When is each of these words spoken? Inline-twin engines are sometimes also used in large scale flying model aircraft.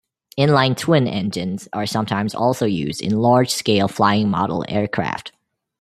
Inline-twin 0.35 1.07
engines 1.07 1.67
are 1.73 1.85
sometimes 1.85 2.33
also 2.33 2.65
used 2.65 3.03
in 3.03 3.17
large 3.19 3.51
scale 3.51 3.87
flying 3.87 4.29
model 4.29 4.65
aircraft. 4.67 5.31